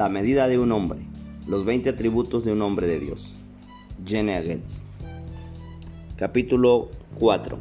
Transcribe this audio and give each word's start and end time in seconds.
La 0.00 0.08
medida 0.08 0.48
de 0.48 0.58
un 0.58 0.72
hombre. 0.72 1.00
Los 1.46 1.66
20 1.66 1.90
atributos 1.90 2.42
de 2.42 2.52
un 2.52 2.62
hombre 2.62 2.86
de 2.86 3.00
Dios. 3.00 3.34
Capítulo 6.16 6.88
4. 7.18 7.58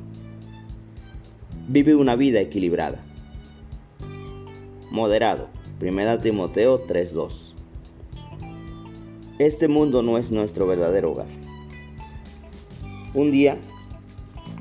Vive 1.68 1.96
una 1.96 2.16
vida 2.16 2.40
equilibrada. 2.40 3.04
Moderado. 4.90 5.50
1 5.82 6.18
Timoteo 6.20 6.82
3:2. 6.88 7.56
Este 9.38 9.68
mundo 9.68 10.02
no 10.02 10.18
es 10.18 10.32
nuestro 10.32 10.66
verdadero 10.66 11.12
hogar. 11.12 11.28
Un 13.14 13.32
día 13.32 13.58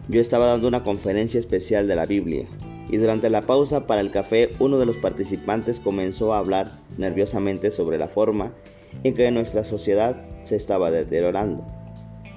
yo 0.08 0.20
estaba 0.20 0.46
dando 0.46 0.66
una 0.66 0.82
conferencia 0.82 1.38
especial 1.38 1.86
de 1.86 1.94
la 1.94 2.06
Biblia 2.06 2.48
y 2.88 2.96
durante 2.96 3.30
la 3.30 3.42
pausa 3.42 3.86
para 3.86 4.00
el 4.00 4.10
café 4.10 4.50
uno 4.58 4.78
de 4.78 4.86
los 4.86 4.96
participantes 4.96 5.78
comenzó 5.78 6.32
a 6.32 6.38
hablar 6.38 6.72
nerviosamente 6.96 7.70
sobre 7.70 7.98
la 7.98 8.08
forma 8.08 8.52
en 9.04 9.14
que 9.14 9.30
nuestra 9.30 9.64
sociedad 9.64 10.26
se 10.44 10.56
estaba 10.56 10.90
deteriorando, 10.90 11.64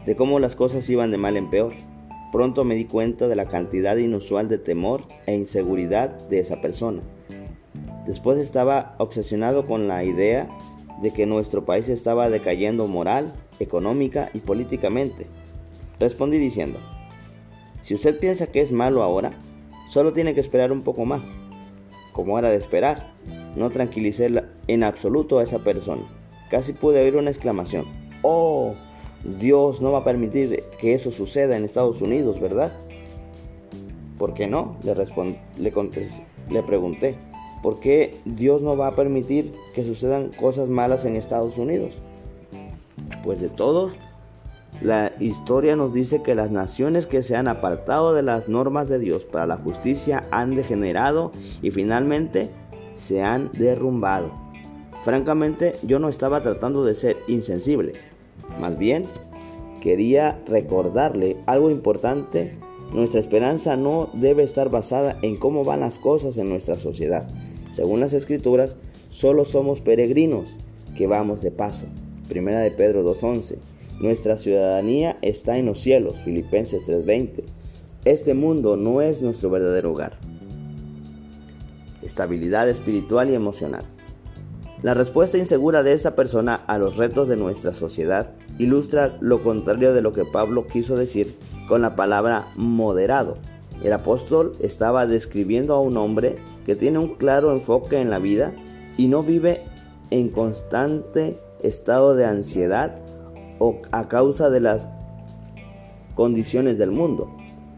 de 0.05 0.15
cómo 0.15 0.39
las 0.39 0.55
cosas 0.55 0.89
iban 0.89 1.11
de 1.11 1.17
mal 1.17 1.37
en 1.37 1.49
peor. 1.49 1.73
Pronto 2.31 2.63
me 2.63 2.75
di 2.75 2.85
cuenta 2.85 3.27
de 3.27 3.35
la 3.35 3.45
cantidad 3.45 3.95
inusual 3.97 4.47
de 4.47 4.57
temor 4.57 5.03
e 5.25 5.35
inseguridad 5.35 6.09
de 6.29 6.39
esa 6.39 6.61
persona. 6.61 7.01
Después 8.05 8.37
estaba 8.37 8.95
obsesionado 8.97 9.65
con 9.65 9.87
la 9.87 10.03
idea 10.03 10.49
de 11.01 11.11
que 11.11 11.25
nuestro 11.25 11.65
país 11.65 11.89
estaba 11.89 12.29
decayendo 12.29 12.87
moral, 12.87 13.33
económica 13.59 14.29
y 14.33 14.39
políticamente. 14.39 15.27
Respondí 15.99 16.37
diciendo, 16.37 16.79
si 17.81 17.95
usted 17.95 18.19
piensa 18.19 18.47
que 18.47 18.61
es 18.61 18.71
malo 18.71 19.03
ahora, 19.03 19.31
Solo 19.91 20.13
tiene 20.13 20.33
que 20.33 20.39
esperar 20.39 20.71
un 20.71 20.83
poco 20.83 21.03
más. 21.03 21.21
Como 22.13 22.39
era 22.39 22.49
de 22.49 22.55
esperar, 22.55 23.11
no 23.57 23.69
tranquilicé 23.71 24.29
en 24.67 24.83
absoluto 24.83 25.39
a 25.39 25.43
esa 25.43 25.59
persona. 25.59 26.03
Casi 26.49 26.71
pude 26.71 27.01
oír 27.01 27.17
una 27.17 27.29
exclamación. 27.29 27.85
Oh, 28.21 28.73
Dios 29.37 29.81
no 29.81 29.91
va 29.91 29.99
a 29.99 30.03
permitir 30.05 30.63
que 30.79 30.93
eso 30.93 31.11
suceda 31.11 31.57
en 31.57 31.65
Estados 31.65 32.01
Unidos, 32.01 32.39
¿verdad? 32.39 32.71
¿Por 34.17 34.33
qué 34.33 34.47
no? 34.47 34.77
Le, 34.83 34.95
le, 34.95 35.73
le 36.49 36.63
pregunté. 36.63 37.15
¿Por 37.61 37.81
qué 37.81 38.15
Dios 38.23 38.61
no 38.61 38.77
va 38.77 38.87
a 38.87 38.95
permitir 38.95 39.53
que 39.75 39.83
sucedan 39.83 40.29
cosas 40.29 40.69
malas 40.69 41.03
en 41.03 41.17
Estados 41.17 41.57
Unidos? 41.57 41.99
Pues 43.25 43.41
de 43.41 43.49
todos 43.49 43.91
la 44.81 45.11
historia 45.19 45.75
nos 45.75 45.93
dice 45.93 46.23
que 46.23 46.33
las 46.33 46.49
naciones 46.49 47.05
que 47.05 47.21
se 47.21 47.35
han 47.35 47.47
apartado 47.47 48.13
de 48.15 48.23
las 48.23 48.49
normas 48.49 48.89
de 48.89 48.97
Dios 48.97 49.25
para 49.25 49.45
la 49.45 49.57
justicia 49.57 50.27
han 50.31 50.55
degenerado 50.55 51.31
y 51.61 51.69
finalmente 51.69 52.49
se 52.95 53.21
han 53.21 53.51
derrumbado. 53.53 54.31
Francamente, 55.03 55.75
yo 55.83 55.99
no 55.99 56.09
estaba 56.09 56.41
tratando 56.41 56.83
de 56.83 56.95
ser 56.95 57.17
insensible. 57.27 57.93
Más 58.59 58.77
bien, 58.77 59.05
quería 59.81 60.39
recordarle 60.47 61.37
algo 61.45 61.69
importante. 61.69 62.57
Nuestra 62.91 63.19
esperanza 63.19 63.77
no 63.77 64.09
debe 64.13 64.43
estar 64.43 64.69
basada 64.69 65.17
en 65.21 65.37
cómo 65.37 65.63
van 65.63 65.81
las 65.81 65.99
cosas 65.99 66.37
en 66.37 66.49
nuestra 66.49 66.77
sociedad. 66.77 67.27
Según 67.69 67.99
las 67.99 68.13
escrituras, 68.13 68.75
solo 69.09 69.45
somos 69.45 69.79
peregrinos 69.79 70.57
que 70.97 71.07
vamos 71.07 71.41
de 71.41 71.51
paso. 71.51 71.85
Primera 72.27 72.59
de 72.59 72.71
Pedro 72.71 73.03
2.11. 73.03 73.70
Nuestra 74.01 74.35
ciudadanía 74.35 75.19
está 75.21 75.59
en 75.59 75.67
los 75.67 75.79
cielos, 75.79 76.17
Filipenses 76.25 76.83
3:20. 76.85 77.43
Este 78.03 78.33
mundo 78.33 78.75
no 78.75 78.99
es 78.99 79.21
nuestro 79.21 79.51
verdadero 79.51 79.91
hogar. 79.91 80.17
Estabilidad 82.01 82.67
espiritual 82.67 83.29
y 83.29 83.35
emocional. 83.35 83.83
La 84.81 84.95
respuesta 84.95 85.37
insegura 85.37 85.83
de 85.83 85.93
esa 85.93 86.15
persona 86.15 86.55
a 86.55 86.79
los 86.79 86.97
retos 86.97 87.27
de 87.27 87.37
nuestra 87.37 87.73
sociedad 87.73 88.31
ilustra 88.57 89.19
lo 89.21 89.43
contrario 89.43 89.93
de 89.93 90.01
lo 90.01 90.13
que 90.13 90.25
Pablo 90.25 90.65
quiso 90.65 90.95
decir 90.95 91.37
con 91.67 91.83
la 91.83 91.95
palabra 91.95 92.47
moderado. 92.55 93.37
El 93.83 93.93
apóstol 93.93 94.53
estaba 94.61 95.05
describiendo 95.05 95.75
a 95.75 95.79
un 95.79 95.97
hombre 95.97 96.37
que 96.65 96.75
tiene 96.75 96.97
un 96.97 97.17
claro 97.17 97.51
enfoque 97.51 98.01
en 98.01 98.09
la 98.09 98.17
vida 98.17 98.51
y 98.97 99.09
no 99.09 99.21
vive 99.21 99.61
en 100.09 100.29
constante 100.29 101.37
estado 101.61 102.15
de 102.15 102.25
ansiedad 102.25 103.00
o 103.61 103.77
a 103.91 104.07
causa 104.07 104.49
de 104.49 104.59
las 104.59 104.87
condiciones 106.15 106.79
del 106.79 106.89
mundo. 106.89 107.29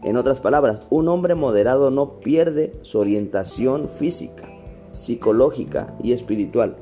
En 0.02 0.16
otras 0.16 0.40
palabras, 0.40 0.86
un 0.88 1.08
hombre 1.08 1.34
moderado 1.34 1.90
no 1.90 2.20
pierde 2.20 2.72
su 2.80 2.98
orientación 2.98 3.90
física, 3.90 4.48
psicológica 4.92 5.94
y 6.02 6.12
espiritual. 6.12 6.76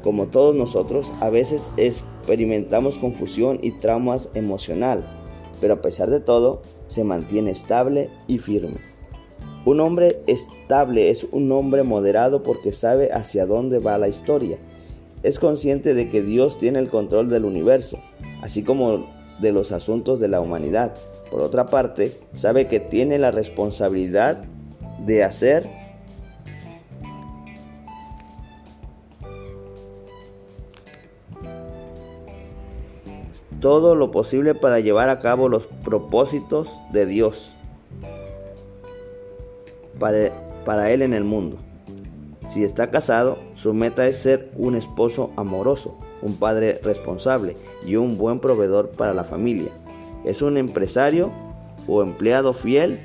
Como 0.00 0.28
todos 0.28 0.54
nosotros, 0.54 1.10
a 1.20 1.28
veces 1.28 1.66
experimentamos 1.76 2.98
confusión 2.98 3.58
y 3.62 3.72
traumas 3.72 4.28
emocional, 4.34 5.04
pero 5.60 5.74
a 5.74 5.82
pesar 5.82 6.08
de 6.08 6.20
todo, 6.20 6.62
se 6.86 7.02
mantiene 7.02 7.50
estable 7.50 8.10
y 8.28 8.38
firme. 8.38 8.78
Un 9.64 9.80
hombre 9.80 10.22
estable 10.28 11.10
es 11.10 11.26
un 11.32 11.50
hombre 11.50 11.82
moderado 11.82 12.44
porque 12.44 12.70
sabe 12.70 13.10
hacia 13.12 13.44
dónde 13.44 13.80
va 13.80 13.98
la 13.98 14.06
historia. 14.06 14.58
Es 15.24 15.40
consciente 15.40 15.94
de 15.94 16.08
que 16.10 16.22
Dios 16.22 16.58
tiene 16.58 16.78
el 16.78 16.90
control 16.90 17.28
del 17.28 17.44
universo 17.44 17.98
así 18.42 18.62
como 18.62 19.06
de 19.40 19.52
los 19.52 19.72
asuntos 19.72 20.20
de 20.20 20.28
la 20.28 20.40
humanidad. 20.40 20.94
Por 21.30 21.40
otra 21.40 21.66
parte, 21.66 22.18
sabe 22.34 22.68
que 22.68 22.80
tiene 22.80 23.18
la 23.18 23.30
responsabilidad 23.30 24.42
de 25.04 25.24
hacer 25.24 25.68
todo 33.60 33.94
lo 33.94 34.10
posible 34.10 34.54
para 34.54 34.80
llevar 34.80 35.08
a 35.08 35.18
cabo 35.20 35.48
los 35.48 35.66
propósitos 35.66 36.72
de 36.92 37.06
Dios 37.06 37.56
para, 39.98 40.30
para 40.64 40.90
él 40.90 41.02
en 41.02 41.14
el 41.14 41.24
mundo. 41.24 41.56
Si 42.46 42.62
está 42.62 42.90
casado, 42.90 43.38
su 43.54 43.74
meta 43.74 44.06
es 44.06 44.18
ser 44.18 44.52
un 44.56 44.76
esposo 44.76 45.32
amoroso, 45.36 45.98
un 46.22 46.36
padre 46.36 46.78
responsable 46.82 47.56
y 47.86 47.96
un 47.96 48.18
buen 48.18 48.40
proveedor 48.40 48.90
para 48.90 49.14
la 49.14 49.24
familia. 49.24 49.70
Es 50.24 50.42
un 50.42 50.56
empresario 50.56 51.32
o 51.86 52.02
empleado 52.02 52.52
fiel 52.52 52.98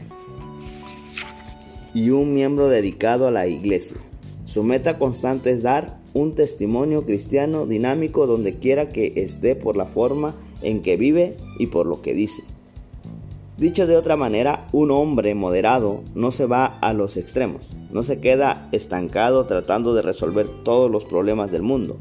y 1.94 2.10
un 2.10 2.34
miembro 2.34 2.68
dedicado 2.68 3.28
a 3.28 3.32
la 3.32 3.48
iglesia. 3.48 3.98
Su 4.46 4.64
meta 4.64 4.98
constante 4.98 5.52
es 5.52 5.62
dar 5.62 6.00
un 6.14 6.34
testimonio 6.34 7.06
cristiano 7.06 7.66
dinámico 7.66 8.28
donde 8.28 8.56
quiera 8.56 8.90
que 8.90 9.14
esté 9.16 9.56
por 9.56 9.78
la 9.78 9.86
forma 9.86 10.36
en 10.62 10.82
que 10.82 10.98
vive 10.98 11.38
y 11.58 11.68
por 11.68 11.86
lo 11.86 12.02
que 12.02 12.14
dice. 12.14 12.44
Dicho 13.58 13.86
de 13.86 13.96
otra 13.96 14.16
manera, 14.16 14.68
un 14.72 14.90
hombre 14.90 15.36
moderado 15.36 16.02
no 16.16 16.32
se 16.32 16.48
va 16.48 16.66
a 16.66 16.94
los 16.94 17.16
extremos, 17.16 17.70
no 17.92 18.02
se 18.02 18.20
queda 18.20 18.68
estancado 18.72 19.46
tratando 19.46 19.94
de 19.94 20.02
resolver 20.02 20.48
todos 20.64 20.90
los 20.90 21.06
problemas 21.06 21.52
del 21.52 21.62
mundo, 21.62 21.98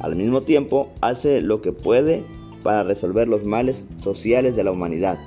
al 0.00 0.16
mismo 0.16 0.42
tiempo, 0.42 0.92
hace 1.00 1.40
lo 1.40 1.60
que 1.60 1.72
puede 1.72 2.24
para 2.62 2.82
resolver 2.82 3.28
los 3.28 3.44
males 3.44 3.86
sociales 3.98 4.56
de 4.56 4.64
la 4.64 4.72
humanidad, 4.72 5.18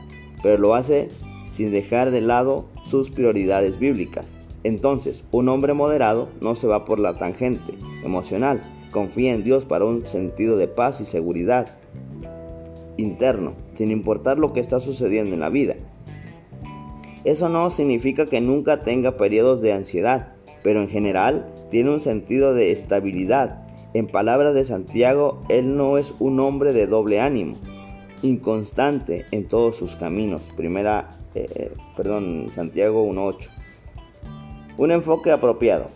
pero 0.44 0.58
lo 0.58 0.76
hace 0.76 1.10
sin 1.48 1.72
dejar 1.72 2.12
de 2.12 2.22
lado 2.22 2.66
sus 2.90 3.10
prioridades 3.10 3.80
bíblicas. 3.80 4.26
Entonces, 4.64 5.24
un 5.32 5.50
hombre 5.50 5.74
moderado 5.74 6.30
no 6.40 6.56
se 6.56 6.68
va 6.68 6.86
por 6.86 7.00
la 7.00 7.18
tangente 7.18 7.74
emocional, 8.04 8.62
confía 8.92 9.34
en 9.34 9.44
Dios 9.44 9.66
para 9.66 9.86
un 9.86 10.08
sentido 10.08 10.58
de 10.58 10.68
paz 10.68 11.02
y 11.02 11.06
seguridad 11.06 11.80
interno, 12.98 13.54
sin 13.74 13.92
importar 13.92 14.38
lo 14.38 14.54
que 14.54 14.60
está 14.60 14.80
sucediendo 14.80 15.34
en 15.34 15.40
la 15.40 15.50
vida. 15.50 15.76
Eso 17.24 17.50
no 17.50 17.70
significa 17.70 18.26
que 18.26 18.42
nunca 18.42 18.80
tenga 18.80 19.18
periodos 19.18 19.62
de 19.62 19.74
ansiedad, 19.74 20.34
pero 20.64 20.82
en 20.82 20.90
general 20.90 21.52
tiene 21.70 21.92
un 21.92 22.00
sentido 22.00 22.54
de 22.54 22.72
estabilidad 22.72 23.68
en 23.94 24.08
palabras 24.08 24.54
de 24.54 24.64
Santiago, 24.64 25.42
él 25.50 25.76
no 25.76 25.98
es 25.98 26.14
un 26.20 26.40
hombre 26.40 26.74
de 26.74 26.88
doble 26.88 27.20
ánimo, 27.20 27.56
inconstante 28.22 29.26
en 29.32 29.48
todos 29.48 29.76
sus 29.76 29.96
caminos. 29.96 30.42
Primera, 30.56 31.18
eh, 31.36 31.48
eh, 31.56 31.72
perdón, 31.98 32.50
Santiago 32.52 33.06
1.8. 33.06 33.50
Un 34.78 34.92
enfoque 34.92 35.32
apropiado. 35.32 35.90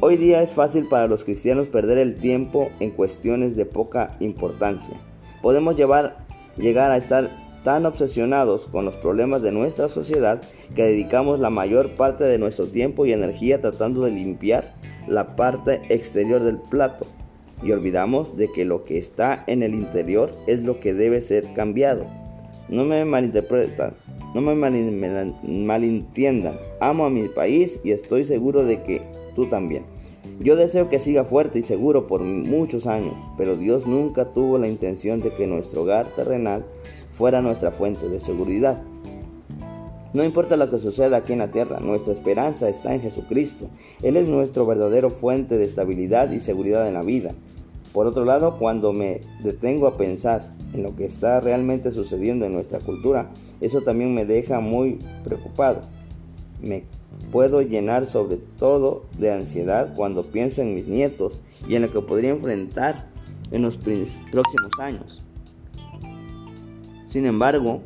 Hoy 0.00 0.16
día 0.16 0.42
es 0.42 0.50
fácil 0.50 0.86
para 0.88 1.06
los 1.06 1.24
cristianos 1.24 1.68
perder 1.68 1.98
el 1.98 2.16
tiempo 2.16 2.70
en 2.80 2.90
cuestiones 2.90 3.56
de 3.56 3.66
poca 3.66 4.16
importancia. 4.20 4.96
Podemos 5.40 5.76
llegar 5.76 6.90
a 6.90 6.96
estar 6.96 7.30
tan 7.62 7.86
obsesionados 7.86 8.66
con 8.68 8.84
los 8.84 8.94
problemas 8.96 9.42
de 9.42 9.52
nuestra 9.52 9.88
sociedad 9.88 10.42
que 10.74 10.82
dedicamos 10.82 11.40
la 11.40 11.50
mayor 11.50 11.90
parte 11.96 12.24
de 12.24 12.38
nuestro 12.38 12.66
tiempo 12.66 13.06
y 13.06 13.12
energía 13.12 13.60
tratando 13.60 14.02
de 14.02 14.10
limpiar 14.10 14.74
la 15.06 15.36
parte 15.36 15.82
exterior 15.88 16.42
del 16.42 16.58
plato 16.58 17.06
y 17.64 17.72
olvidamos 17.72 18.36
de 18.36 18.48
que 18.52 18.64
lo 18.64 18.84
que 18.84 18.98
está 18.98 19.44
en 19.46 19.62
el 19.62 19.74
interior 19.74 20.30
es 20.46 20.62
lo 20.62 20.80
que 20.80 20.94
debe 20.94 21.20
ser 21.20 21.52
cambiado. 21.54 22.06
No 22.68 22.84
me 22.84 23.04
malinterpretan, 23.04 23.94
no 24.34 24.40
me 24.40 24.54
malentiendan. 24.54 26.56
Amo 26.80 27.06
a 27.06 27.10
mi 27.10 27.28
país 27.28 27.80
y 27.82 27.92
estoy 27.92 28.24
seguro 28.24 28.64
de 28.64 28.82
que 28.82 29.02
tú 29.34 29.46
también. 29.46 29.84
Yo 30.40 30.56
deseo 30.56 30.88
que 30.88 30.98
siga 30.98 31.24
fuerte 31.24 31.60
y 31.60 31.62
seguro 31.62 32.06
por 32.06 32.22
muchos 32.22 32.86
años, 32.86 33.14
pero 33.38 33.56
Dios 33.56 33.86
nunca 33.86 34.32
tuvo 34.32 34.58
la 34.58 34.68
intención 34.68 35.20
de 35.20 35.30
que 35.30 35.46
nuestro 35.46 35.82
hogar 35.82 36.08
terrenal 36.16 36.64
fuera 37.12 37.40
nuestra 37.40 37.70
fuente 37.70 38.08
de 38.08 38.18
seguridad. 38.18 38.82
No 40.14 40.22
importa 40.22 40.56
lo 40.56 40.70
que 40.70 40.78
suceda 40.78 41.16
aquí 41.16 41.32
en 41.32 41.40
la 41.40 41.50
tierra, 41.50 41.80
nuestra 41.80 42.12
esperanza 42.12 42.68
está 42.68 42.94
en 42.94 43.00
Jesucristo. 43.00 43.68
Él 44.00 44.16
es 44.16 44.28
nuestro 44.28 44.64
verdadero 44.64 45.10
fuente 45.10 45.58
de 45.58 45.64
estabilidad 45.64 46.30
y 46.30 46.38
seguridad 46.38 46.86
en 46.86 46.94
la 46.94 47.02
vida. 47.02 47.32
Por 47.92 48.06
otro 48.06 48.24
lado, 48.24 48.56
cuando 48.56 48.92
me 48.92 49.22
detengo 49.42 49.88
a 49.88 49.96
pensar 49.96 50.54
en 50.72 50.84
lo 50.84 50.94
que 50.94 51.04
está 51.04 51.40
realmente 51.40 51.90
sucediendo 51.90 52.46
en 52.46 52.52
nuestra 52.52 52.78
cultura, 52.78 53.32
eso 53.60 53.80
también 53.82 54.14
me 54.14 54.24
deja 54.24 54.60
muy 54.60 55.00
preocupado. 55.24 55.80
Me 56.62 56.84
puedo 57.32 57.60
llenar 57.62 58.06
sobre 58.06 58.36
todo 58.36 59.06
de 59.18 59.32
ansiedad 59.32 59.94
cuando 59.96 60.22
pienso 60.22 60.62
en 60.62 60.76
mis 60.76 60.86
nietos 60.86 61.40
y 61.68 61.74
en 61.74 61.82
lo 61.82 61.92
que 61.92 62.00
podría 62.00 62.30
enfrentar 62.30 63.08
en 63.50 63.62
los 63.62 63.76
próximos 63.76 64.70
años. 64.78 65.24
Sin 67.04 67.26
embargo, 67.26 67.80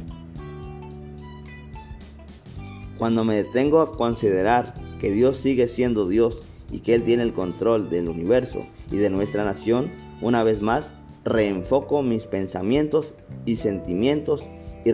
cuando 2.98 3.24
me 3.24 3.36
detengo 3.36 3.80
a 3.80 3.92
considerar 3.92 4.74
que 5.00 5.10
Dios 5.10 5.36
sigue 5.36 5.68
siendo 5.68 6.08
Dios 6.08 6.42
y 6.70 6.80
que 6.80 6.94
Él 6.94 7.04
tiene 7.04 7.22
el 7.22 7.32
control 7.32 7.90
del 7.90 8.08
universo 8.08 8.60
y 8.90 8.96
de 8.96 9.10
nuestra 9.10 9.44
nación, 9.44 9.90
una 10.20 10.42
vez 10.42 10.60
más, 10.60 10.92
reenfoco 11.24 12.02
mis 12.02 12.24
pensamientos 12.24 13.14
y 13.46 13.56
sentimientos 13.56 14.48
y, 14.84 14.92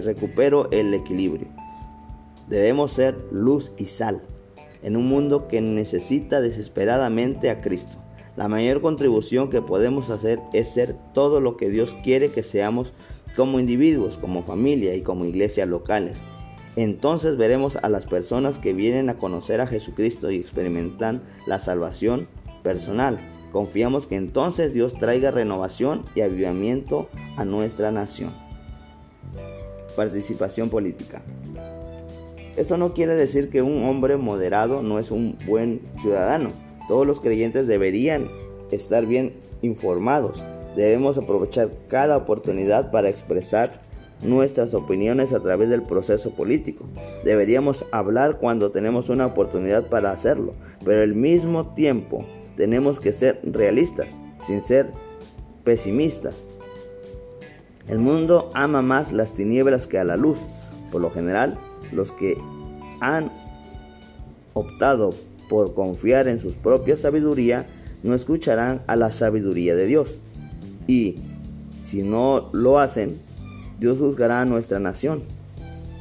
recupero 0.00 0.70
el 0.70 0.94
equilibrio. 0.94 1.48
Debemos 2.48 2.92
ser 2.92 3.16
luz 3.30 3.72
y 3.78 3.86
sal 3.86 4.22
en 4.82 4.96
un 4.96 5.08
mundo 5.08 5.48
que 5.48 5.60
necesita 5.60 6.40
desesperadamente 6.40 7.50
a 7.50 7.58
Cristo. 7.58 7.98
La 8.36 8.48
mayor 8.48 8.80
contribución 8.80 9.50
que 9.50 9.62
podemos 9.62 10.10
hacer 10.10 10.40
es 10.52 10.72
ser 10.72 10.96
todo 11.12 11.40
lo 11.40 11.56
que 11.56 11.68
Dios 11.68 11.94
quiere 12.02 12.30
que 12.30 12.42
seamos 12.42 12.94
como 13.36 13.60
individuos, 13.60 14.18
como 14.18 14.42
familia 14.42 14.94
y 14.94 15.02
como 15.02 15.24
iglesias 15.24 15.68
locales. 15.68 16.24
Entonces 16.76 17.36
veremos 17.36 17.76
a 17.76 17.88
las 17.88 18.06
personas 18.06 18.58
que 18.58 18.72
vienen 18.72 19.10
a 19.10 19.18
conocer 19.18 19.60
a 19.60 19.66
Jesucristo 19.66 20.30
y 20.30 20.36
experimentan 20.36 21.22
la 21.46 21.58
salvación 21.58 22.28
personal. 22.62 23.20
Confiamos 23.52 24.06
que 24.06 24.16
entonces 24.16 24.72
Dios 24.72 24.94
traiga 24.94 25.30
renovación 25.30 26.02
y 26.14 26.22
avivamiento 26.22 27.08
a 27.36 27.44
nuestra 27.44 27.90
nación. 27.90 28.32
Participación 29.94 30.70
política. 30.70 31.22
Eso 32.56 32.78
no 32.78 32.94
quiere 32.94 33.14
decir 33.14 33.50
que 33.50 33.60
un 33.60 33.84
hombre 33.84 34.16
moderado 34.16 34.82
no 34.82 34.98
es 34.98 35.10
un 35.10 35.36
buen 35.46 35.82
ciudadano. 36.00 36.50
Todos 36.88 37.06
los 37.06 37.20
creyentes 37.20 37.66
deberían 37.66 38.28
estar 38.70 39.04
bien 39.04 39.34
informados. 39.60 40.42
Debemos 40.76 41.18
aprovechar 41.18 41.70
cada 41.88 42.16
oportunidad 42.16 42.90
para 42.90 43.08
expresar 43.08 43.82
nuestras 44.22 44.72
opiniones 44.74 45.32
a 45.32 45.40
través 45.40 45.68
del 45.68 45.82
proceso 45.82 46.30
político. 46.30 46.84
Deberíamos 47.24 47.84
hablar 47.90 48.38
cuando 48.38 48.70
tenemos 48.70 49.08
una 49.08 49.26
oportunidad 49.26 49.88
para 49.88 50.12
hacerlo, 50.12 50.52
pero 50.84 51.02
al 51.02 51.14
mismo 51.14 51.74
tiempo 51.74 52.24
tenemos 52.56 53.00
que 53.00 53.12
ser 53.12 53.40
realistas, 53.44 54.16
sin 54.38 54.60
ser 54.60 54.90
pesimistas. 55.64 56.34
El 57.88 57.98
mundo 57.98 58.50
ama 58.54 58.80
más 58.82 59.12
las 59.12 59.32
tinieblas 59.32 59.86
que 59.86 59.98
a 59.98 60.04
la 60.04 60.16
luz. 60.16 60.38
Por 60.90 61.00
lo 61.00 61.10
general, 61.10 61.58
los 61.90 62.12
que 62.12 62.38
han 63.00 63.30
optado 64.54 65.10
por 65.48 65.74
confiar 65.74 66.28
en 66.28 66.38
su 66.38 66.52
propia 66.54 66.96
sabiduría 66.96 67.66
no 68.02 68.14
escucharán 68.14 68.82
a 68.86 68.96
la 68.96 69.10
sabiduría 69.10 69.74
de 69.74 69.86
Dios. 69.86 70.18
Y 70.92 71.14
si 71.74 72.02
no 72.02 72.50
lo 72.52 72.78
hacen, 72.78 73.18
Dios 73.80 73.96
juzgará 73.96 74.42
a 74.42 74.44
nuestra 74.44 74.78
nación. 74.78 75.22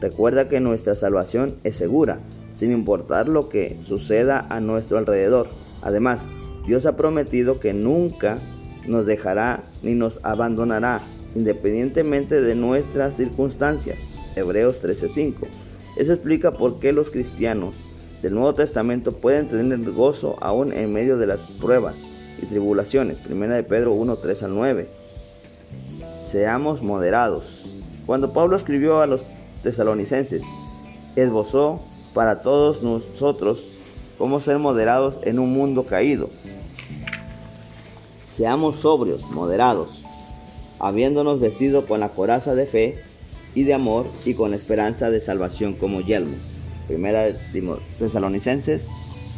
Recuerda 0.02 0.50
que 0.50 0.60
nuestra 0.60 0.96
salvación 0.96 1.56
es 1.64 1.78
segura, 1.78 2.20
sin 2.52 2.74
importar 2.74 3.30
lo 3.30 3.48
que 3.48 3.78
suceda 3.84 4.46
a 4.50 4.60
nuestro 4.60 4.98
alrededor. 4.98 5.48
Además, 5.82 6.28
Dios 6.68 6.86
ha 6.86 6.98
prometido 6.98 7.62
que 7.62 7.72
nunca 7.72 8.40
nos 8.86 9.06
dejará 9.06 9.64
ni 9.82 9.96
nos 9.96 10.20
abandonará, 10.24 11.00
independientemente 11.36 12.42
de 12.42 12.56
nuestras 12.56 13.16
circunstancias. 13.16 14.02
Hebreos 14.36 14.82
13:5. 14.82 15.48
Eso 15.96 16.12
explica 16.12 16.52
por 16.52 16.82
qué 16.82 16.92
los 16.92 17.12
cristianos 17.12 17.78
del 18.22 18.34
Nuevo 18.34 18.56
Testamento 18.56 19.14
pueden 19.14 19.48
tener 19.48 19.90
gozo 19.92 20.36
aún 20.42 20.74
en 20.74 20.92
medio 20.92 21.18
de 21.18 21.28
las 21.28 21.46
pruebas 21.46 22.04
y 22.40 22.46
tribulaciones. 22.46 23.20
Primera 23.20 23.56
de 23.56 23.64
Pedro 23.64 23.94
1, 23.94 24.18
3 24.18 24.44
al 24.44 24.56
9. 24.56 24.90
Seamos 26.22 26.82
moderados. 26.82 27.66
Cuando 28.06 28.34
Pablo 28.34 28.56
escribió 28.56 29.02
a 29.02 29.08
los 29.08 29.26
tesalonicenses, 29.64 30.44
esbozó 31.16 31.82
para 32.14 32.42
todos 32.42 32.82
nosotros 32.84 33.68
cómo 34.18 34.40
ser 34.40 34.60
moderados 34.60 35.20
en 35.24 35.40
un 35.40 35.54
mundo 35.54 35.86
caído. 35.86 36.30
Seamos 38.28 38.78
sobrios, 38.78 39.30
moderados, 39.30 40.04
habiéndonos 40.80 41.40
vestido 41.40 41.86
con 41.86 42.00
la 42.00 42.10
coraza 42.10 42.56
de 42.56 42.66
fe 42.66 43.04
y 43.56 43.64
de 43.64 43.74
amor 43.74 44.08
y 44.26 44.34
con 44.34 44.54
esperanza 44.54 45.10
de 45.10 45.22
salvación 45.22 45.74
como 45.74 46.02
yelmo. 46.02 46.38
Primera 46.88 47.24
de 47.24 47.80
Tesalonicenses 48.00 48.88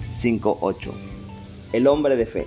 5:8. 0.09 0.91
El 1.71 1.87
hombre 1.87 2.15
de 2.15 2.25
fe. 2.25 2.45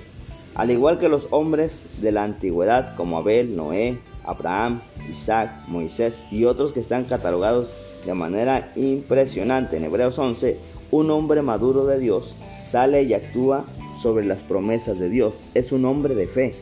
Al 0.56 0.70
igual 0.70 0.98
que 0.98 1.10
los 1.10 1.28
hombres 1.32 1.84
de 2.00 2.12
la 2.12 2.24
antigüedad 2.24 2.96
como 2.96 3.18
Abel, 3.18 3.54
Noé, 3.54 3.98
Abraham, 4.24 4.80
Isaac, 5.08 5.50
Moisés 5.68 6.22
y 6.30 6.44
otros 6.44 6.72
que 6.72 6.80
están 6.80 7.04
catalogados 7.04 7.68
de 8.06 8.14
manera 8.14 8.72
impresionante 8.74 9.76
en 9.76 9.84
Hebreos 9.84 10.18
11, 10.18 10.56
un 10.90 11.10
hombre 11.10 11.42
maduro 11.42 11.84
de 11.84 11.98
Dios 11.98 12.34
sale 12.62 13.02
y 13.02 13.12
actúa 13.12 13.66
sobre 14.00 14.24
las 14.24 14.42
promesas 14.42 14.98
de 14.98 15.10
Dios. 15.10 15.46
Es 15.52 15.72
un 15.72 15.84
hombre 15.84 16.14
de 16.14 16.26
fe. 16.26 16.52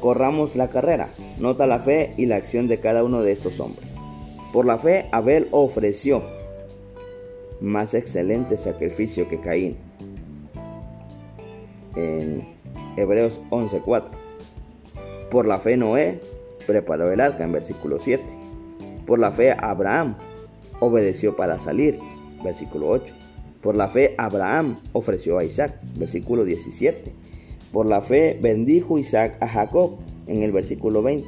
Corramos 0.00 0.56
la 0.56 0.70
carrera. 0.70 1.12
Nota 1.38 1.66
la 1.66 1.78
fe 1.78 2.14
y 2.16 2.24
la 2.24 2.36
acción 2.36 2.68
de 2.68 2.80
cada 2.80 3.04
uno 3.04 3.22
de 3.22 3.32
estos 3.32 3.60
hombres. 3.60 3.90
Por 4.52 4.64
la 4.64 4.78
fe, 4.78 5.08
Abel 5.12 5.48
ofreció 5.50 6.22
más 7.60 7.92
excelente 7.94 8.56
sacrificio 8.56 9.28
que 9.28 9.40
Caín. 9.40 9.91
En 11.96 12.46
Hebreos 12.96 13.40
11:4. 13.50 14.10
Por 15.30 15.46
la 15.46 15.58
fe, 15.58 15.76
Noé 15.76 16.20
preparó 16.66 17.10
el 17.10 17.20
arca 17.20 17.44
en 17.44 17.52
versículo 17.52 17.98
7. 17.98 18.22
Por 19.06 19.18
la 19.18 19.32
fe, 19.32 19.52
Abraham 19.52 20.16
obedeció 20.80 21.36
para 21.36 21.60
salir. 21.60 21.98
Versículo 22.44 22.88
8. 22.88 23.14
Por 23.60 23.76
la 23.76 23.88
fe, 23.88 24.14
Abraham 24.18 24.78
ofreció 24.92 25.38
a 25.38 25.44
Isaac. 25.44 25.80
Versículo 25.96 26.44
17. 26.44 27.12
Por 27.72 27.86
la 27.86 28.02
fe, 28.02 28.38
bendijo 28.40 28.98
Isaac 28.98 29.36
a 29.40 29.48
Jacob. 29.48 29.98
En 30.26 30.42
el 30.42 30.52
versículo 30.52 31.02
20. 31.02 31.26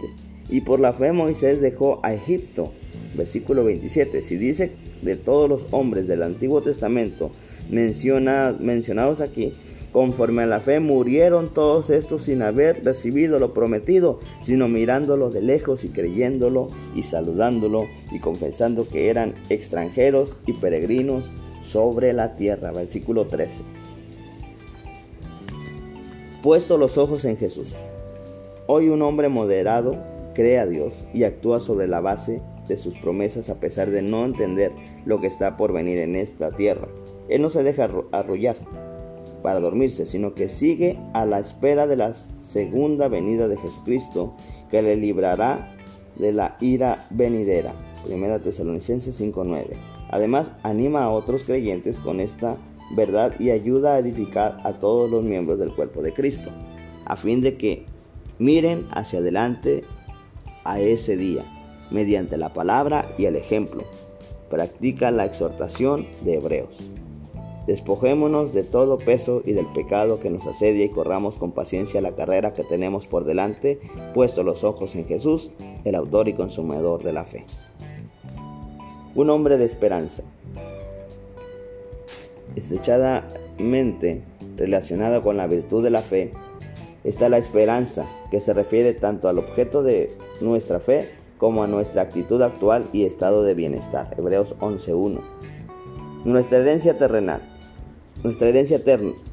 Y 0.50 0.61
por 0.61 0.80
la 0.80 0.92
fe, 0.92 1.12
Moisés 1.12 1.61
dejó 1.61 2.00
a 2.02 2.14
Egipto 2.14 2.73
versículo 3.16 3.64
27, 3.64 4.23
si 4.23 4.37
dice 4.37 4.73
de 5.02 5.16
todos 5.16 5.49
los 5.49 5.66
hombres 5.71 6.06
del 6.06 6.23
Antiguo 6.23 6.62
Testamento 6.62 7.30
mencionados 7.71 9.21
aquí, 9.21 9.54
conforme 9.94 10.42
a 10.42 10.46
la 10.46 10.58
fe 10.58 10.80
murieron 10.80 11.54
todos 11.54 11.88
estos 11.88 12.22
sin 12.22 12.42
haber 12.42 12.84
recibido 12.84 13.38
lo 13.38 13.54
prometido, 13.54 14.18
sino 14.40 14.66
mirándolo 14.66 15.30
de 15.30 15.40
lejos 15.40 15.84
y 15.84 15.90
creyéndolo 15.90 16.66
y 16.96 17.04
saludándolo 17.04 17.86
y 18.10 18.18
confesando 18.18 18.88
que 18.88 19.08
eran 19.08 19.36
extranjeros 19.50 20.36
y 20.46 20.54
peregrinos 20.54 21.30
sobre 21.60 22.12
la 22.12 22.34
tierra. 22.34 22.72
Versículo 22.72 23.28
13. 23.28 23.62
Puesto 26.42 26.76
los 26.76 26.98
ojos 26.98 27.24
en 27.24 27.36
Jesús. 27.36 27.72
Hoy 28.66 28.88
un 28.88 29.00
hombre 29.00 29.28
moderado 29.28 29.96
cree 30.34 30.58
a 30.58 30.66
Dios 30.66 31.04
y 31.14 31.22
actúa 31.22 31.60
sobre 31.60 31.86
la 31.86 32.00
base 32.00 32.42
de 32.66 32.76
sus 32.76 32.96
promesas 32.96 33.48
a 33.48 33.60
pesar 33.60 33.92
de 33.92 34.02
no 34.02 34.24
entender 34.24 34.72
lo 35.04 35.20
que 35.20 35.28
está 35.28 35.56
por 35.56 35.72
venir 35.72 35.98
en 35.98 36.16
esta 36.16 36.50
tierra. 36.50 36.88
Él 37.28 37.42
no 37.42 37.48
se 37.48 37.62
deja 37.62 37.88
arrullar 38.10 38.56
para 39.44 39.60
dormirse, 39.60 40.06
sino 40.06 40.32
que 40.32 40.48
sigue 40.48 40.98
a 41.12 41.26
la 41.26 41.38
espera 41.38 41.86
de 41.86 41.96
la 41.96 42.14
segunda 42.14 43.08
venida 43.08 43.46
de 43.46 43.58
Jesucristo, 43.58 44.34
que 44.70 44.80
le 44.80 44.96
librará 44.96 45.76
de 46.16 46.32
la 46.32 46.56
ira 46.62 47.06
venidera. 47.10 47.74
Primera 48.06 48.38
Tesalonicenses 48.38 49.20
5:9. 49.20 49.76
Además, 50.08 50.50
anima 50.62 51.04
a 51.04 51.10
otros 51.10 51.44
creyentes 51.44 52.00
con 52.00 52.20
esta 52.20 52.56
verdad 52.96 53.38
y 53.38 53.50
ayuda 53.50 53.92
a 53.92 53.98
edificar 53.98 54.62
a 54.64 54.78
todos 54.78 55.10
los 55.10 55.26
miembros 55.26 55.58
del 55.58 55.74
cuerpo 55.74 56.00
de 56.00 56.14
Cristo, 56.14 56.48
a 57.04 57.14
fin 57.14 57.42
de 57.42 57.58
que 57.58 57.84
miren 58.38 58.86
hacia 58.92 59.18
adelante 59.18 59.84
a 60.64 60.80
ese 60.80 61.18
día 61.18 61.44
mediante 61.90 62.38
la 62.38 62.54
palabra 62.54 63.14
y 63.18 63.26
el 63.26 63.36
ejemplo. 63.36 63.84
Practica 64.48 65.10
la 65.10 65.26
exhortación 65.26 66.06
de 66.22 66.36
Hebreos. 66.36 67.03
Despojémonos 67.66 68.52
de 68.52 68.62
todo 68.62 68.99
peso 68.99 69.42
y 69.44 69.52
del 69.52 69.66
pecado 69.66 70.21
que 70.21 70.28
nos 70.28 70.47
asedia 70.47 70.85
y 70.85 70.90
corramos 70.90 71.37
con 71.37 71.52
paciencia 71.52 72.02
la 72.02 72.12
carrera 72.12 72.52
que 72.52 72.62
tenemos 72.62 73.06
por 73.06 73.25
delante, 73.25 73.80
puesto 74.12 74.42
los 74.42 74.64
ojos 74.64 74.94
en 74.97 75.06
Jesús, 75.06 75.50
el 75.85 75.94
autor 75.94 76.28
y 76.28 76.35
consumador 76.35 77.02
de 77.02 77.12
la 77.14 77.25
fe. 77.25 77.47
Un 79.14 79.30
hombre 79.30 79.56
de 79.56 79.64
esperanza. 79.64 80.25
Estrechadamente 82.54 84.23
relacionada 84.56 85.23
con 85.23 85.38
la 85.38 85.47
virtud 85.47 85.83
de 85.83 85.90
la 85.90 86.02
fe 86.02 86.33
está 87.02 87.30
la 87.30 87.38
esperanza, 87.38 88.04
que 88.30 88.40
se 88.40 88.52
refiere 88.52 88.92
tanto 88.92 89.28
al 89.28 89.38
objeto 89.38 89.83
de 89.83 90.12
nuestra 90.42 90.80
fe 90.80 91.09
como 91.38 91.62
a 91.62 91.66
nuestra 91.66 92.02
actitud 92.02 92.42
actual 92.42 92.87
y 92.92 93.04
estado 93.04 93.42
de 93.42 93.54
bienestar. 93.54 94.14
Hebreos 94.18 94.54
11.1. 94.61 95.21
Nuestra 96.25 96.59
herencia 96.59 96.97
terrenal 96.97 97.53
nuestra 98.25 98.49
herencia 98.49 98.78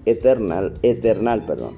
eterna, 0.05 0.73
eternal, 0.83 1.45
perdón. 1.45 1.75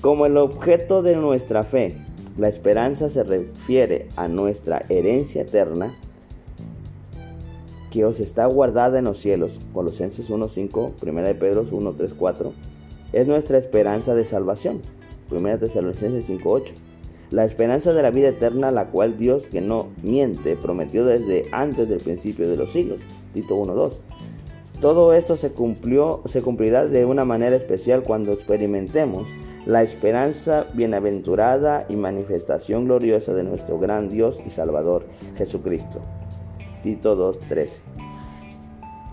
Como 0.00 0.26
el 0.26 0.36
objeto 0.36 1.02
de 1.02 1.16
nuestra 1.16 1.64
fe, 1.64 1.96
la 2.38 2.48
esperanza 2.48 3.10
se 3.10 3.24
refiere 3.24 4.08
a 4.16 4.28
nuestra 4.28 4.84
herencia 4.88 5.42
eterna 5.42 5.96
que 7.90 8.04
os 8.04 8.20
está 8.20 8.46
guardada 8.46 8.98
en 8.98 9.06
los 9.06 9.18
cielos. 9.18 9.60
Colosenses 9.72 10.30
1.5, 10.30 10.92
1 11.02 11.22
de 11.22 11.34
Pedro 11.34 11.64
1, 11.70 11.92
3, 11.92 12.14
4. 12.14 12.52
Es 13.12 13.26
nuestra 13.26 13.58
esperanza 13.58 14.14
de 14.14 14.24
salvación. 14.24 14.80
1 15.30 15.58
Tesalonicenses 15.58 16.30
5.8. 16.30 16.72
La 17.30 17.44
esperanza 17.44 17.92
de 17.92 18.02
la 18.02 18.10
vida 18.10 18.28
eterna, 18.28 18.70
la 18.70 18.88
cual 18.88 19.16
Dios 19.16 19.46
que 19.46 19.60
no 19.60 19.88
miente 20.02 20.56
prometió 20.56 21.04
desde 21.04 21.46
antes 21.52 21.88
del 21.88 22.00
principio 22.00 22.48
de 22.48 22.56
los 22.56 22.72
siglos. 22.72 23.00
Tito 23.32 23.56
1.2. 23.56 24.00
Todo 24.80 25.12
esto 25.12 25.36
se, 25.36 25.50
cumplió, 25.50 26.22
se 26.24 26.40
cumplirá 26.40 26.86
de 26.86 27.04
una 27.04 27.26
manera 27.26 27.54
especial 27.54 28.02
cuando 28.02 28.32
experimentemos 28.32 29.28
la 29.66 29.82
esperanza 29.82 30.66
bienaventurada 30.72 31.84
y 31.90 31.96
manifestación 31.96 32.86
gloriosa 32.86 33.34
de 33.34 33.44
nuestro 33.44 33.78
gran 33.78 34.08
Dios 34.08 34.42
y 34.46 34.48
Salvador 34.48 35.04
Jesucristo. 35.36 36.00
Tito 36.82 37.34
2.13. 37.34 37.80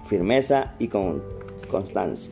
Firmeza 0.05 0.73
y 0.79 0.87
con 0.87 1.21
constancia. 1.69 2.31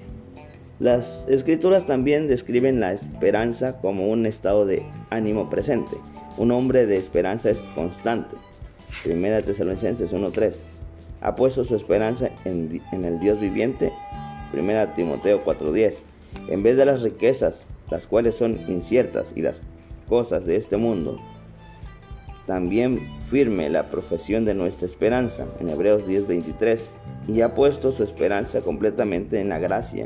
Las 0.79 1.25
escrituras 1.27 1.85
también 1.85 2.29
describen 2.29 2.79
la 2.79 2.93
esperanza 2.93 3.81
como 3.81 4.07
un 4.07 4.25
estado 4.25 4.65
de 4.65 4.85
ánimo 5.09 5.49
presente. 5.49 5.97
Un 6.37 6.51
hombre 6.51 6.85
de 6.85 6.95
esperanza 6.95 7.49
es 7.49 7.65
constante. 7.75 8.37
Primera 9.03 9.41
Tesalonicenses 9.41 10.13
1.3 10.13 10.74
ha 11.25 11.35
puesto 11.35 11.63
su 11.63 11.75
esperanza 11.75 12.29
en, 12.45 12.81
el 12.91 13.19
Dios 13.19 13.39
viviente. 13.39 13.91
1 14.53 14.93
Timoteo 14.93 15.43
4:10. 15.43 16.03
En 16.49 16.61
vez 16.61 16.77
de 16.77 16.85
las 16.85 17.01
riquezas, 17.01 17.65
las 17.89 18.05
cuales 18.05 18.35
son 18.35 18.59
inciertas, 18.69 19.33
y 19.35 19.41
las 19.41 19.63
cosas 20.07 20.45
de 20.45 20.55
este 20.55 20.77
mundo, 20.77 21.19
también 22.45 22.99
firme 23.27 23.71
la 23.71 23.89
profesión 23.89 24.45
de 24.45 24.53
nuestra 24.53 24.85
esperanza 24.85 25.47
en 25.59 25.69
Hebreos 25.69 26.07
10:23 26.07 26.89
y 27.27 27.41
ha 27.41 27.55
puesto 27.55 27.91
su 27.91 28.03
esperanza 28.03 28.61
completamente 28.61 29.39
en 29.39 29.49
la 29.49 29.57
gracia 29.57 30.05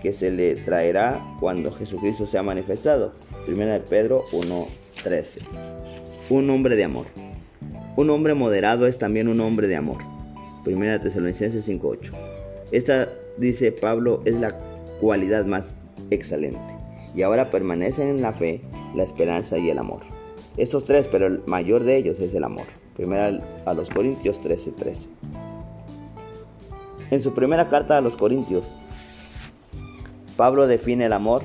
que 0.00 0.12
se 0.12 0.30
le 0.30 0.54
traerá 0.54 1.20
cuando 1.40 1.72
Jesucristo 1.72 2.28
sea 2.28 2.44
manifestado. 2.44 3.14
1 3.48 3.82
Pedro 3.90 4.22
1:13. 4.30 5.40
Un 6.30 6.48
hombre 6.50 6.76
de 6.76 6.84
amor. 6.84 7.06
Un 7.96 8.10
hombre 8.10 8.34
moderado 8.34 8.86
es 8.86 8.98
también 8.98 9.26
un 9.26 9.40
hombre 9.40 9.66
de 9.66 9.74
amor. 9.74 10.11
Primera 10.64 11.00
Tesalonicenses 11.00 11.68
5.8. 11.68 12.12
Esta, 12.70 13.08
dice 13.36 13.72
Pablo, 13.72 14.22
es 14.24 14.40
la 14.40 14.56
cualidad 15.00 15.44
más 15.44 15.74
excelente. 16.10 16.60
Y 17.14 17.22
ahora 17.22 17.50
permanecen 17.50 18.08
en 18.08 18.22
la 18.22 18.32
fe, 18.32 18.62
la 18.94 19.02
esperanza 19.02 19.58
y 19.58 19.70
el 19.70 19.78
amor. 19.78 20.00
Estos 20.56 20.84
tres, 20.84 21.08
pero 21.10 21.26
el 21.26 21.42
mayor 21.46 21.84
de 21.84 21.96
ellos 21.96 22.20
es 22.20 22.34
el 22.34 22.44
amor. 22.44 22.66
Primera 22.96 23.40
a 23.64 23.74
los 23.74 23.90
Corintios 23.90 24.40
13:13. 24.40 25.08
En 27.10 27.20
su 27.20 27.34
primera 27.34 27.68
carta 27.68 27.98
a 27.98 28.00
los 28.00 28.16
Corintios, 28.16 28.70
Pablo 30.36 30.66
define 30.66 31.06
el 31.06 31.12
amor 31.12 31.42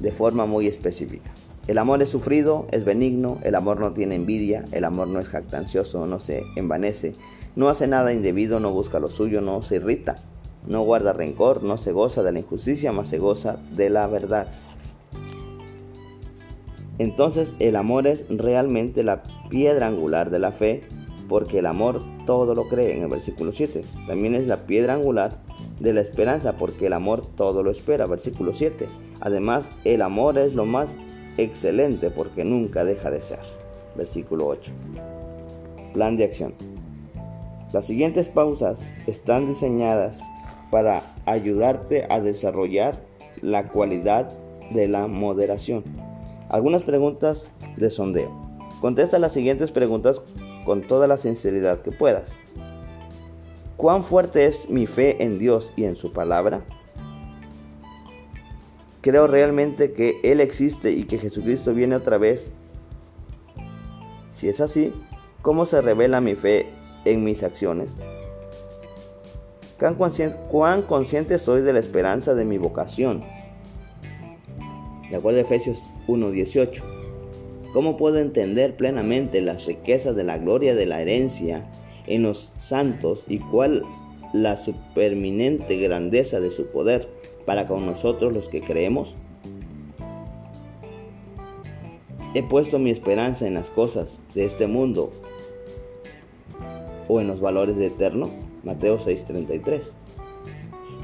de 0.00 0.12
forma 0.12 0.46
muy 0.46 0.66
específica. 0.66 1.30
El 1.66 1.78
amor 1.78 2.02
es 2.02 2.08
sufrido, 2.08 2.66
es 2.72 2.84
benigno, 2.84 3.38
el 3.42 3.54
amor 3.54 3.78
no 3.78 3.92
tiene 3.92 4.16
envidia, 4.16 4.64
el 4.72 4.84
amor 4.84 5.06
no 5.08 5.20
es 5.20 5.28
jactancioso, 5.28 6.06
no 6.06 6.18
se 6.18 6.42
envanece, 6.56 7.12
no 7.56 7.68
hace 7.68 7.86
nada 7.86 8.12
indebido, 8.12 8.60
no 8.60 8.72
busca 8.72 9.00
lo 9.00 9.08
suyo, 9.08 9.40
no 9.40 9.62
se 9.62 9.76
irrita, 9.76 10.16
no 10.66 10.82
guarda 10.82 11.12
rencor, 11.12 11.62
no 11.62 11.78
se 11.78 11.92
goza 11.92 12.22
de 12.22 12.32
la 12.32 12.40
injusticia, 12.40 12.92
más 12.92 13.08
se 13.08 13.18
goza 13.18 13.58
de 13.72 13.90
la 13.90 14.06
verdad. 14.06 14.48
Entonces 16.98 17.54
el 17.58 17.76
amor 17.76 18.06
es 18.06 18.26
realmente 18.28 19.02
la 19.02 19.22
piedra 19.48 19.86
angular 19.86 20.30
de 20.30 20.38
la 20.38 20.52
fe, 20.52 20.82
porque 21.28 21.60
el 21.60 21.66
amor 21.66 22.02
todo 22.26 22.54
lo 22.54 22.68
cree 22.68 22.94
en 22.94 23.02
el 23.02 23.08
versículo 23.08 23.52
7. 23.52 23.84
También 24.06 24.34
es 24.34 24.46
la 24.46 24.66
piedra 24.66 24.94
angular 24.94 25.38
de 25.78 25.94
la 25.94 26.00
esperanza, 26.00 26.54
porque 26.58 26.86
el 26.86 26.92
amor 26.92 27.22
todo 27.36 27.62
lo 27.62 27.70
espera, 27.70 28.06
versículo 28.06 28.52
7. 28.52 28.86
Además, 29.20 29.70
el 29.84 30.02
amor 30.02 30.38
es 30.38 30.54
lo 30.54 30.66
más 30.66 30.98
excelente 31.38 32.10
porque 32.10 32.44
nunca 32.44 32.84
deja 32.84 33.10
de 33.10 33.22
ser, 33.22 33.40
versículo 33.96 34.46
8. 34.48 34.72
Plan 35.94 36.16
de 36.16 36.24
acción. 36.24 36.52
Las 37.72 37.86
siguientes 37.86 38.28
pausas 38.28 38.90
están 39.06 39.46
diseñadas 39.46 40.20
para 40.72 41.02
ayudarte 41.24 42.04
a 42.10 42.20
desarrollar 42.20 43.00
la 43.42 43.68
cualidad 43.68 44.28
de 44.72 44.88
la 44.88 45.06
moderación. 45.06 45.84
Algunas 46.48 46.82
preguntas 46.82 47.52
de 47.76 47.90
sondeo. 47.90 48.32
Contesta 48.80 49.20
las 49.20 49.32
siguientes 49.32 49.70
preguntas 49.70 50.20
con 50.64 50.82
toda 50.82 51.06
la 51.06 51.16
sinceridad 51.16 51.80
que 51.82 51.92
puedas. 51.92 52.38
¿Cuán 53.76 54.02
fuerte 54.02 54.46
es 54.46 54.68
mi 54.68 54.86
fe 54.86 55.22
en 55.22 55.38
Dios 55.38 55.72
y 55.76 55.84
en 55.84 55.94
su 55.94 56.12
palabra? 56.12 56.64
¿Creo 59.00 59.28
realmente 59.28 59.92
que 59.92 60.20
Él 60.24 60.40
existe 60.40 60.90
y 60.90 61.04
que 61.04 61.18
Jesucristo 61.18 61.72
viene 61.72 61.94
otra 61.94 62.18
vez? 62.18 62.52
Si 64.30 64.48
es 64.48 64.60
así, 64.60 64.92
¿cómo 65.40 65.66
se 65.66 65.80
revela 65.80 66.20
mi 66.20 66.34
fe 66.34 66.79
en 67.04 67.24
mis 67.24 67.42
acciones? 67.42 67.96
¿Cuán 69.78 70.82
consciente, 70.82 71.38
soy 71.38 71.62
de 71.62 71.72
la 71.72 71.78
esperanza 71.78 72.34
de 72.34 72.44
mi 72.44 72.58
vocación? 72.58 73.24
De 75.10 75.16
acuerdo 75.16 75.38
a 75.38 75.42
Efesios 75.42 75.82
1:18. 76.06 76.82
¿Cómo 77.72 77.96
puedo 77.96 78.18
entender 78.18 78.76
plenamente 78.76 79.40
las 79.40 79.64
riquezas 79.64 80.14
de 80.16 80.24
la 80.24 80.36
gloria 80.36 80.74
de 80.74 80.84
la 80.84 81.00
herencia 81.00 81.70
en 82.06 82.24
los 82.24 82.52
santos 82.56 83.24
y 83.26 83.38
cuál 83.38 83.84
la 84.32 84.56
superminente 84.56 85.76
grandeza 85.76 86.40
de 86.40 86.50
su 86.50 86.66
poder 86.66 87.08
para 87.46 87.66
con 87.66 87.86
nosotros 87.86 88.34
los 88.34 88.50
que 88.50 88.60
creemos? 88.60 89.14
He 92.34 92.42
puesto 92.42 92.78
mi 92.78 92.90
esperanza 92.90 93.46
en 93.46 93.54
las 93.54 93.70
cosas 93.70 94.20
de 94.34 94.44
este 94.44 94.66
mundo 94.66 95.10
o 97.10 97.20
en 97.20 97.26
los 97.26 97.40
valores 97.40 97.76
de 97.76 97.86
eterno? 97.86 98.30
Mateo 98.62 98.98
6:33. 98.98 99.80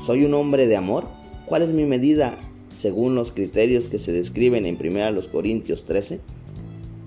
¿Soy 0.05 0.25
un 0.25 0.35
hombre 0.35 0.69
de 0.69 0.77
amor? 0.77 1.05
¿Cuál 1.47 1.63
es 1.63 1.71
mi 1.71 1.85
medida 1.85 2.39
según 2.77 3.15
los 3.17 3.33
criterios 3.33 3.89
que 3.89 3.99
se 3.99 4.13
describen 4.13 4.67
en 4.67 4.77
1 4.77 5.21
Corintios 5.33 5.85
13? 5.85 6.21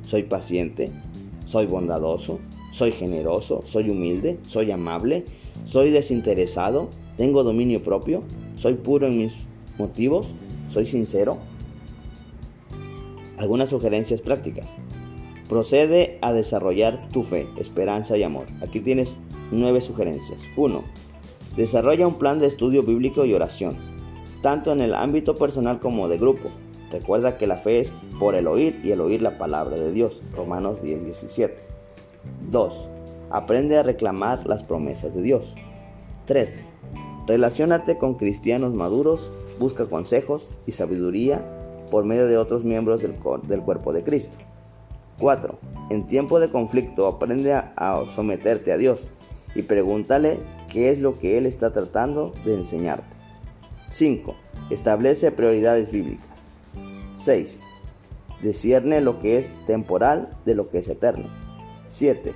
¿Soy 0.06 0.24
paciente? 0.24 0.92
¿Soy 1.46 1.66
bondadoso? 1.66 2.40
¿Soy 2.72 2.92
generoso? 2.92 3.62
¿Soy 3.66 3.90
humilde? 3.90 4.38
¿Soy 4.46 4.72
amable? 4.72 5.24
¿Soy 5.64 5.92
desinteresado? 5.92 6.90
¿Tengo 7.16 7.44
dominio 7.44 7.82
propio? 7.84 8.24
¿Soy 8.56 8.74
puro 8.74 9.08
en 9.08 9.18
mis 9.18 9.34
motivos? 9.78 10.28
¿Soy 10.70 10.86
sincero? 10.86 11.38
Algunas 13.38 13.70
sugerencias 13.70 14.22
prácticas. 14.22 14.68
Procede 15.50 16.20
a 16.22 16.32
desarrollar 16.32 17.10
tu 17.10 17.24
fe, 17.24 17.48
esperanza 17.58 18.16
y 18.16 18.22
amor. 18.22 18.46
Aquí 18.62 18.82
tienes 18.82 19.18
nueve 19.52 19.82
sugerencias. 19.82 20.44
1. 20.56 20.84
Desarrolla 21.58 22.06
un 22.06 22.20
plan 22.20 22.40
de 22.40 22.46
estudio 22.46 22.84
bíblico 22.84 23.26
y 23.26 23.34
oración, 23.34 23.76
tanto 24.44 24.72
en 24.72 24.80
el 24.80 24.94
ámbito 24.94 25.36
personal 25.36 25.80
como 25.80 26.08
de 26.08 26.20
grupo. 26.20 26.50
Recuerda 26.92 27.40
que 27.40 27.48
la 27.48 27.58
fe 27.58 27.80
es 27.80 27.92
por 28.20 28.36
el 28.36 28.46
oír 28.46 28.80
y 28.84 28.92
el 28.92 29.02
oír 29.02 29.24
la 29.24 29.40
palabra 29.40 29.76
de 29.76 29.92
Dios. 29.92 30.22
Romanos 30.36 30.84
10, 30.84 31.04
17. 31.06 31.58
2. 32.52 32.88
Aprende 33.32 33.78
a 33.80 33.84
reclamar 33.84 34.46
las 34.46 34.62
promesas 34.62 35.16
de 35.16 35.24
Dios. 35.24 35.56
3. 36.26 36.62
Relaciónate 37.26 37.98
con 37.98 38.16
cristianos 38.16 38.76
maduros, 38.76 39.32
busca 39.60 39.88
consejos 39.88 40.52
y 40.68 40.72
sabiduría 40.74 41.44
por 41.90 42.06
medio 42.06 42.28
de 42.28 42.38
otros 42.38 42.64
miembros 42.64 43.02
del 43.02 43.62
cuerpo 43.62 43.94
de 43.94 44.04
Cristo. 44.04 44.38
4. 45.20 45.60
En 45.90 46.08
tiempo 46.08 46.40
de 46.40 46.50
conflicto 46.50 47.08
aprende 47.08 47.54
a, 47.54 48.04
someterte 48.16 48.72
a 48.72 48.78
Dios 48.78 49.08
y 49.56 49.64
pregúntale 49.64 50.40
qué 50.70 50.92
es 50.92 51.00
lo 51.00 51.20
que 51.20 51.38
él 51.38 51.46
está 51.46 51.72
tratando 51.72 52.32
de 52.46 52.56
enseñarte. 52.56 53.16
5. 53.90 54.36
Establece 54.70 55.32
prioridades 55.32 55.92
bíblicas. 55.92 56.44
6. 57.14 57.60
Discierne 58.42 59.02
lo 59.02 59.20
que 59.20 59.38
es 59.38 59.52
temporal 59.66 60.30
de 60.46 60.56
lo 60.56 60.70
que 60.70 60.80
es 60.80 60.88
eterno. 60.88 61.28
7. 61.88 62.34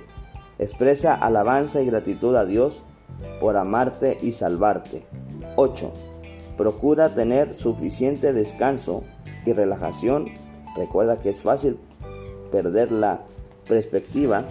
Expresa 0.58 1.14
alabanza 1.14 1.80
y 1.80 1.86
gratitud 1.86 2.36
a 2.36 2.44
Dios 2.44 2.82
por 3.40 3.56
amarte 3.56 4.18
y 4.20 4.32
salvarte. 4.32 5.04
8. 5.56 5.92
Procura 6.56 7.14
tener 7.14 7.54
suficiente 7.54 8.32
descanso 8.32 9.04
y 9.46 9.52
relajación. 9.52 10.28
Recuerda 10.76 11.20
que 11.20 11.30
es 11.30 11.38
fácil 11.38 11.78
perder 12.54 12.92
la 12.92 13.20
perspectiva 13.66 14.46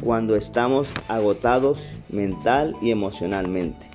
cuando 0.00 0.36
estamos 0.36 0.88
agotados 1.08 1.82
mental 2.10 2.76
y 2.80 2.92
emocionalmente. 2.92 3.90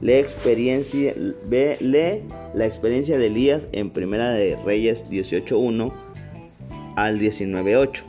Lee, 0.00 0.14
experiencia, 0.14 1.12
lee 1.16 2.22
la 2.54 2.66
experiencia 2.66 3.18
de 3.18 3.26
Elías 3.26 3.66
en 3.72 3.90
Primera 3.90 4.30
de 4.30 4.56
Reyes 4.64 5.04
18.1 5.10 5.92
al 6.94 7.18
19.8. 7.18 8.02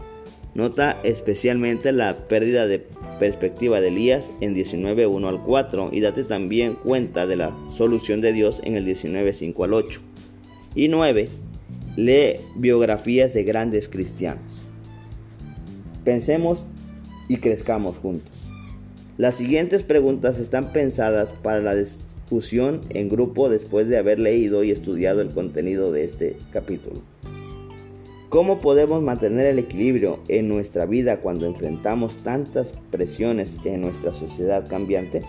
Nota 0.53 0.97
especialmente 1.03 1.91
la 1.91 2.15
pérdida 2.27 2.67
de 2.67 2.85
perspectiva 3.17 3.81
de 3.81 3.87
Elías 3.87 4.29
en 4.39 4.55
19.1 4.55 5.27
al 5.27 5.41
4 5.41 5.89
y 5.91 5.99
date 5.99 6.23
también 6.23 6.75
cuenta 6.75 7.25
de 7.25 7.37
la 7.37 7.55
solución 7.71 8.21
de 8.21 8.33
Dios 8.33 8.61
en 8.63 8.75
el 8.75 8.85
19.5 8.85 9.63
al 9.63 9.73
8. 9.73 9.99
Y 10.75 10.89
9. 10.89 11.29
Lee 11.95 12.39
biografías 12.55 13.35
de 13.35 13.43
grandes 13.43 13.87
cristianos. 13.87 14.65
Pensemos 16.03 16.65
y 17.27 17.37
crezcamos 17.37 17.99
juntos. 17.99 18.31
Las 19.17 19.35
siguientes 19.35 19.83
preguntas 19.83 20.39
están 20.39 20.71
pensadas 20.71 21.33
para 21.33 21.61
la 21.61 21.75
discusión 21.75 22.81
en 22.89 23.09
grupo 23.09 23.47
después 23.47 23.87
de 23.89 23.99
haber 23.99 24.19
leído 24.19 24.63
y 24.63 24.71
estudiado 24.71 25.21
el 25.21 25.29
contenido 25.29 25.91
de 25.91 26.03
este 26.03 26.35
capítulo. 26.51 26.99
¿Cómo 28.29 28.59
podemos 28.59 29.03
mantener 29.03 29.45
el 29.45 29.59
equilibrio 29.59 30.17
en 30.29 30.49
nuestra 30.49 30.87
vida 30.87 31.17
cuando 31.17 31.45
enfrentamos 31.45 32.17
tantas 32.17 32.73
presiones 32.89 33.59
en 33.65 33.81
nuestra 33.81 34.13
sociedad 34.13 34.67
cambiante? 34.67 35.21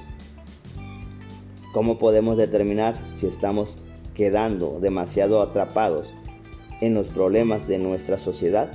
¿Cómo 1.75 1.99
podemos 1.99 2.39
determinar 2.39 2.99
si 3.13 3.27
estamos 3.27 3.77
quedando 4.15 4.81
demasiado 4.81 5.43
atrapados 5.43 6.15
en 6.81 6.95
los 6.95 7.09
problemas 7.09 7.69
de 7.69 7.79
nuestra 7.79 8.19
sociedad? 8.19 8.73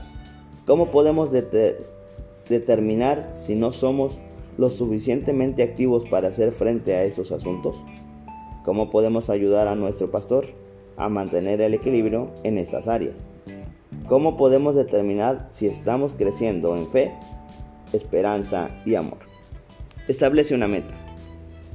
¿Cómo 0.65 0.91
podemos 0.91 1.31
determinar 1.31 3.31
si 3.33 3.55
no 3.55 3.71
somos 3.71 4.19
lo 4.57 4.69
suficientemente 4.69 5.63
activos 5.63 6.05
para 6.05 6.27
hacer 6.27 6.51
frente 6.51 6.95
a 6.95 7.03
esos 7.03 7.31
asuntos? 7.31 7.77
¿Cómo 8.63 8.89
podemos 8.89 9.29
ayudar 9.29 9.67
a 9.67 9.75
nuestro 9.75 10.11
pastor 10.11 10.45
a 10.97 11.09
mantener 11.09 11.61
el 11.61 11.73
equilibrio 11.73 12.31
en 12.43 12.57
estas 12.57 12.87
áreas? 12.87 13.25
¿Cómo 14.07 14.37
podemos 14.37 14.75
determinar 14.75 15.47
si 15.51 15.67
estamos 15.67 16.13
creciendo 16.13 16.75
en 16.75 16.87
fe, 16.87 17.13
esperanza 17.93 18.69
y 18.85 18.95
amor? 18.95 19.19
Establece 20.07 20.55
una 20.55 20.67
meta. 20.67 20.95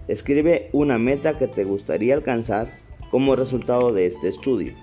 Escribe 0.09 0.69
una 0.73 0.99
meta 0.99 1.39
que 1.39 1.49
te 1.49 1.65
gustaría 1.65 2.15
alcanzar 2.15 2.69
como 3.11 3.37
resultado 3.37 3.93
de 3.93 4.07
este 4.07 4.29
estudio. 4.29 4.75